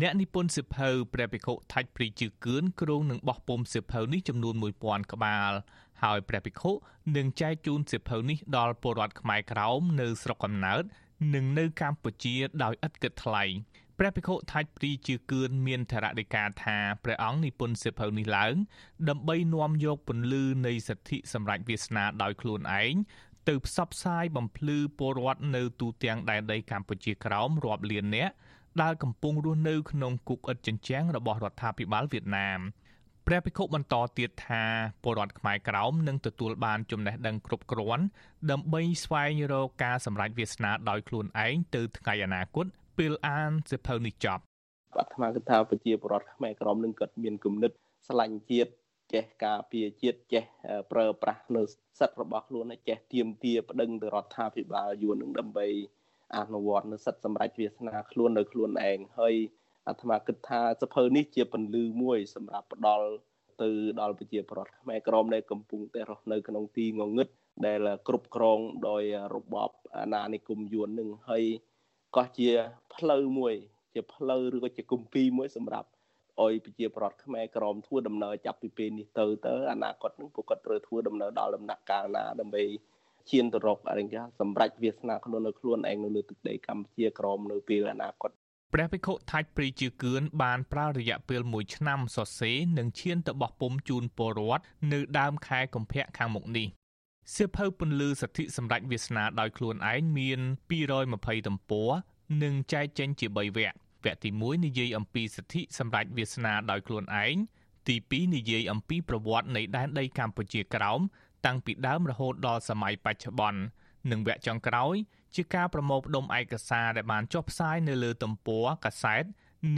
[0.00, 5.52] អ្នកនិពន្ធសិភៅព្រះភិក្ខុថាច់ព្រីជឺគឿនគ្រងនឹងបោះពុំសិភៅនេះចំនួន1000ក្បាល
[6.02, 6.70] ហើយព្រះភិក្ខុ
[7.16, 10.82] នឹងចែកជូនសិភៅនេះដល់ពលរដ្ឋខ្មែរក្រោមនៅស្រុកកំណើត
[11.34, 13.44] និងនៅកម្ពុជាដោយឥតគិតថ្លៃ
[13.98, 18.54] ព្រះភិក្ខុថាច់ព្រីជាគឿនមានធរណីកាថាព្រះអង្គនិពន្ធសិភៅនេះឡើង
[19.08, 22.94] ដើម្បីនាំយកពន្លឺនៃសិទ្ធិសម្រេចវាសនាដោយខ្លួនឯង
[23.48, 28.34] ទៅផ្សព្វផ្សាយបំភ្លឺពលរដ្ឋនៅទូទាំងដែនដីកម្ពុជាក្រោមរាប់លាននាក់
[28.82, 32.60] ដែលកំពុងរស់នៅក្នុងគុកឥតជញ្ជាំងរបស់រដ្ឋាភិបាលវៀតណាម
[33.26, 34.64] ព្រះភិក្ខុបន្តទៀតថា
[35.02, 38.04] ពលរដ្ឋខ្មែរក្រោមនឹងទទួលបានចំណេះដឹងគ្រប់គ្រាន់
[38.50, 42.66] ដើម្បីស្វែងរកការសម្រេចវាសនាដោយខ្លួនឯងទៅថ្ងៃអនាគត
[42.98, 44.42] ពេលអានសិភៅនេះចប់
[44.98, 47.72] អាត្មាគិតថាប្រជាពលរដ្ឋខ្មែរក្រមនឹងគាត់មានគំនិត
[48.06, 48.70] ស្រឡាញ់ជាតិ
[49.12, 50.44] ចេះការពារជាតិចេះ
[50.92, 51.62] ប្រើប្រាស់នៅ
[51.98, 55.66] សិទ្ធិរបស់ខ្លួនចេះទៀមទាប្តឹងទៅរដ្ឋាភិបាលយួននឹងដើម្បី
[56.34, 59.34] អនុវត្តនៅសិទ្ធិសម្រេចវាសនាខ្លួននៅខ្លួនឯងហើយ
[59.88, 63.08] អាត្មាគិតថាសភៅនេះជាពន្លឺមួយសម្រាប់ផ្ដល់
[63.62, 67.28] ទៅដល់ប្រជាពលរដ្ឋខ្មែរក្រមដែលកំពុងតែរស់នៅក្នុងទីងងឹត
[67.66, 67.78] ដែល
[68.08, 69.02] គ្រប់គ្រងដោយ
[69.34, 71.44] របបអាណានិគមយួននឹងហើយ
[72.16, 72.50] ក៏ជា
[72.94, 73.54] ផ្លូវមួយ
[73.94, 75.88] ជាផ្លូវឬក៏ជាគម្ពីរមួយសម្រាប់
[76.40, 82.64] អុយប្រជាប្រដ្ឋខ្មែរក្រមធ្វើដំណើរចាប់ពីពេលនេះទៅទៅអនាគតនឹងពួកគាត់ត្រូវធ្វើដំណើរដល់ដំណាក់កាលណាដើម្បី
[83.30, 88.30] ឈានទៅរកអរិញ្ញាសម្រាប់វាសនាខ្លួននៅខ្លួនឯងនៅលើទឹកដីកម្ពុជាក្រមនៅពេលអនាគត
[88.74, 96.66] ព្រះភិក្ខុថាច់ព្រីជាគឿនបានប្រើរយៈពេល1ឆ្នាំសរសេរនិងឈានទៅបោះពុំជូនពលរដ្ឋនៅដើមខែកុម្ភៈខាងមុខនេះ
[97.34, 100.40] សៀវភៅពន្លឺសិទ្ធិសម្រេចវាសនាដោយខ្លួនឯងមាន
[100.94, 101.90] 220ទំព័រ
[102.42, 107.36] និងចែកចេញជា3វគ្គវគ្គទី1និយាយអំពីសិទ្ធិសម្រេចវាសនាដោយខ្លួនឯង
[107.88, 111.00] ទី2និយាយអំពីប្រវត្តិនៃដែនដីកម្ពុជាក្រោម
[111.46, 113.60] តាំងពីដើមរហូតដល់សម័យបច្ចុប្បន្ន
[114.10, 114.96] និងវគ្គចុងក្រោយ
[115.34, 119.24] ជាការប្រមូលផ្ដុំឯកសារដែលបានចុះផ្សាយនៅលើទំព័រកាសែត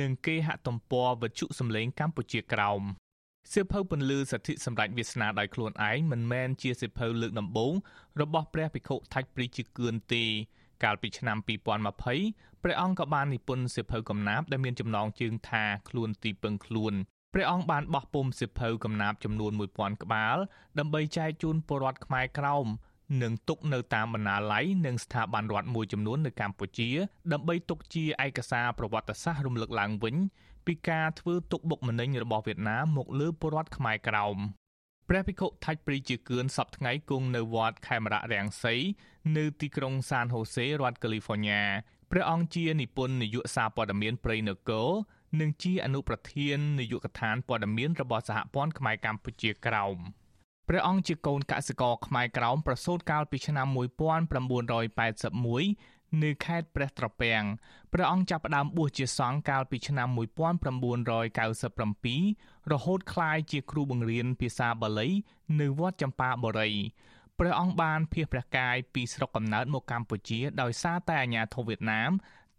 [0.00, 2.82] និងគេហទំព័រវិទ្យុសំឡេងកម្ពុជាក្រោម
[3.52, 7.72] សៀវភៅពន្លឺសិទ្ធិសម្ដេចវាសនាដោយខ្លួនឯងមិនមែនជាសៀវភៅលើកដំបូង
[8.20, 10.24] របស់ព្រះភិក្ខុថាច់ព្រីជាគឿនទេ
[10.84, 11.38] កាលពីឆ្នាំ
[11.98, 16.94] 2020ព្រះអង្គក៏បាននិពន្ធសៀវភៅកំណាព្យដែលមានចំណងជើងថាខ្លួនទីពឹងខ្លួន
[17.34, 20.36] ព្រះអង្គបានបោះពុម្ពសៀវភៅកំណាព្យចំនួន1000ក្បាល
[20.78, 22.66] ដើម្បីចែកជូនពលរដ្ឋខ្មែរក្រោម
[23.22, 26.90] និងទុកនៅតាមបណ្ណាល័យនិងស្ថាប័នរដ្ឋមួយចំនួននៅកម្ពុជា
[27.32, 30.16] ដើម្បីទុកជាឯកសារប្រវត្តិសាស្ត្ររំលឹកឡើងវិញ
[30.66, 34.36] ពីការធ្វើទុកបុកម្នេញរបស់វៀតណាមមកលើពលរដ្ឋខ្មែរក្រោម
[35.08, 38.74] ព្រះភិក្ខុថាច់ព្រីជាគឿនសពថ្ងៃគង់នៅវត្តខេមរៈរាំងសី
[39.36, 41.62] នៅទីក្រុងសានហូសេរដ្ឋកាលីហ្វ័រញ៉ា
[42.10, 44.88] ព្រះអង្គជានិពន្ធនាយកសារព័ត៌មានព្រៃនគរ
[45.40, 49.98] និងជាអនុប្រធាននាយកដ្ឋានព័ត៌មានរបស់សហព័ន្ធខ្មែរកម្ពុជាក្រោម
[50.68, 53.78] ព្រះអង្គជាកូនកសិករខ្មែរក្រោមប្រសូតកាលពីឆ្នាំ1981
[56.22, 57.42] នៅខេត្តព្រះត្រពាំង
[57.92, 60.08] ព្រះអង្គចាប់ផ្ដើមបួសជាសង្ឃកាលពីឆ្នាំ
[61.76, 65.08] 1997រហូតក្លាយជាគ្រូបង្រៀនភាសាបាលី
[65.60, 66.70] នៅវត្តចម្ប៉ាបុរី
[67.38, 72.10] ព្រះអង្គបានភៀសព្រះកាយពីស្រុកកំណើតមកកម្ពុជាដោយសារតែអាញាធិបតេយ្យវៀតណាម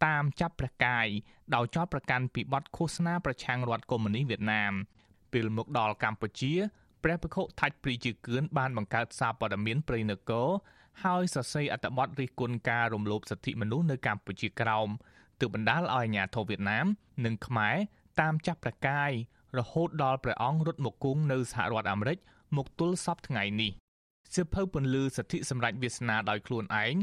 [0.05, 1.07] តាមចាប់ព្រះកាយ
[1.55, 4.73] ដោយចោទប្រកាន់ពីបទឃោសនាប្រឆាំងរដ្ឋកុម្មុយនីសវៀតណាម
[5.33, 6.53] ពេលមកដល់កម្ពុជា
[7.03, 10.47] ព្រះភិក្ខុថាច់ព្រីជាគឿនបានបង្កើតសារព័ត៌មានព្រៃនគរ
[11.03, 14.89] ហើយសរសេរអត្ថបទរិះគន់ការរំលោភសិទ្ធិមនុស្សនៅកម្ពុជាក្រោម
[15.39, 16.85] ទើបបណ្ដាលឲ្យអាញាធិបតេយ្យវៀតណាម
[17.25, 17.75] និងខ្មែរ
[18.19, 19.11] តាមចាប់ព្រះកាយ
[19.57, 22.17] រហូតដល់ព្រះអង្គរត់មកគង់នៅសហរដ្ឋអាមេរិក
[22.57, 23.71] មកទល់សពថ្ងៃនេះ
[24.33, 26.95] សៀវភៅពន្លឺសិទ្ធិសម្រេចវាសនាដោយខ្លួនឯង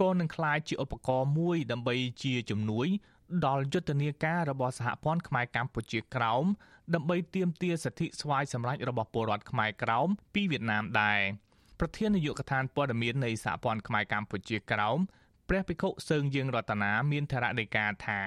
[0.00, 2.88] ក៏នឹងក្លាយជាឧបករណ៍មួយដើម្បីជាជំនួយ
[3.46, 6.44] ដល់យុទ្ធនាការរបស់សហព័ន្ធខ្មែរកម្ពុជាក្រោម
[6.94, 11.20] ដើម្បីទាមទារសិទ្ធិស្វ័យសម្រេចរបស់ពលរដ្ឋខ្មែរក្រោមពីវៀតណាមដែរ
[11.80, 14.98] ប្រធាននាយកដ្ឋានព័ត៌មាននៃសហព័ន្ធខ្មែរកម្ពុជាក្រោម
[15.48, 18.20] ព្រះភិក្ខុសើងយើងរតនាមានធរណីកាថា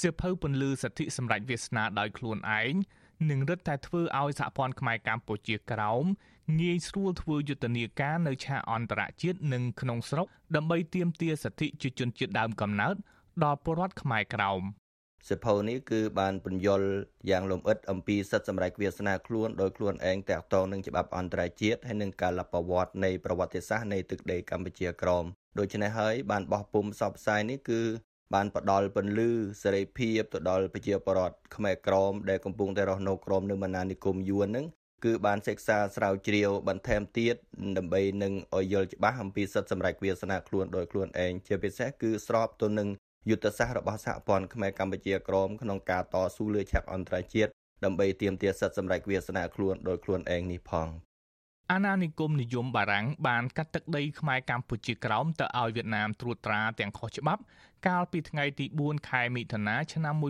[0.00, 2.74] សៀវភៅពន្លឺសិទ្ធិសម្រេចវាសនាដោយខ្លួនឯង
[3.28, 6.04] នឹងរឹតតែធ្វើឲ្យសហព័ន្ធខ្មែរកម្ពុជាក្រោម
[6.60, 10.26] ងាយស្រួលធ្វើយុទ្ធនាការនៅឆាកអន្តរជាតិនិងក្នុងស្រុក
[10.56, 12.96] ដើម្បីទាមទារសិទ្ធិជាជនជាតិដើមកំណើត
[13.44, 14.62] ដល់ពលរដ្ឋខ្មែរក្រោម
[15.28, 16.88] សិភៅនេះគឺបានពន្យល់
[17.30, 25.24] យ៉ាងលម្អិតអំពីសិទ្ធិសម្រេចវាសនាខ្លួនដោយខ្លួនឯងតាក់ទងនឹងច្បាប់អន្តរជាតិហើយនឹងការលប្រវត្តិនៃប្រវត្តិសាស្ត្រនៃទឹកដីកម្ពុជាក្រម
[25.58, 27.80] ដូច្នេះហើយបានបោះពុំផ្សព្វផ្សាយនេះគឺ
[28.34, 29.30] បានផ្ដល់ពន្លឺ
[29.62, 34.66] សេរីភាពទៅដល់ប្រជាពលរដ្ឋខ្មែរក្រមដែលកំពុងតែរស់នៅក្រមនៅមណានិគមយួននឹង
[35.04, 37.34] គឺបានសិក្សាស្រាវជ្រាវបន្ថែមទៀត
[37.78, 42.88] ដើម្បីនឹងឲ្យយល់ច្បាស់អំពីសិទ្ធិសម្រេចវាសនាខ្លួនដោយខ្លួនឯងជាពិសេសគឺស្របទៅនឹង
[43.30, 47.50] យុទ្ធសាស្ត្ររបស់សហព័ន្ធខ្មែរកម្ពុជាក្រមក្នុងការតស៊ូលើឆាកអន្តរជាតិ
[47.84, 50.88] ដើម្បីទាមទារសិទ្ធិសម្រេចវាសនាខ្លួនដោយខ្លួនឯងនេះផង
[51.72, 57.42] អាណានិគមនិយមបារាំងបានកាត់ទឹកដីខ្មែរកម្ពុជាក្រោមទៅឲ្យវៀតណាមត្រួតត្រាទាំងខុសច្បាប់
[57.86, 60.24] កាលពីថ្ងៃទី4ខែមិថុនាឆ្នាំ1949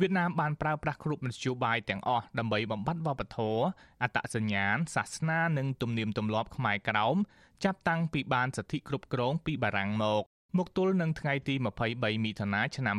[0.00, 3.62] វៀតណាមបានប្រើប្រាស់គ្រប់មធ្យោបាយទាំងអស់ដើម្បីបំបត្តិវប្បធម៌
[4.02, 7.16] អត្តសញ្ញាណសាសនានិងទំនៀមទម្លាប់ខ្មែរក្រោម
[7.64, 10.22] ចាប់តាំងពីបានសិទ្ធិគ្រប់គ្រងពីបារាំងមក
[10.58, 12.96] មកទល់នឹងថ្ងៃទី23មិថុនាឆ្នាំ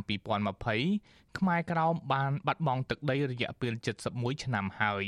[0.67, 3.73] 2020ខ្មែរក្រោមបានបាត់បង់ទឹកដីរយៈពេល
[4.09, 5.05] 71ឆ្នាំហើយ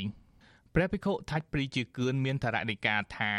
[0.76, 3.34] ព្រះភិក្ខុថាច់ព្រីជាគឿនមានតារណិកាថា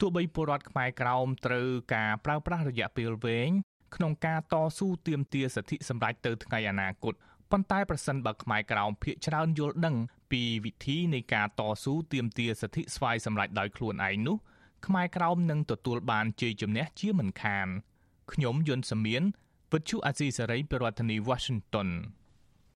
[0.00, 3.50] ទោះបីពលរដ្ឋខ្មែរក្រោមត្រូវការប្រើប្រាស់រយៈពេលវែង
[3.94, 7.14] ក្នុងការតស៊ូទាមទារសិទ្ធិសម្រេចទៅថ្ងៃអនាគត
[7.50, 9.96] ប៉ុន្តែប្រសិនបើខ្មែរក្រោមភាកច្រើនយល់ដឹង
[10.32, 14.36] ពីវិធីនៃការតស៊ូទាមទារសិទ្ធិស្វ័យសម្រេចដោយខ្លួនឯងនោះ
[14.86, 17.68] ខ្មែរក្រោមនឹងទទួលបានជ័យជំនះជាមិនខាន
[18.32, 19.22] ខ្ញុំយុនសាមៀន
[19.72, 21.88] វិទ្យុអាស៊ីសេរីប្រធានាធិបតី Washington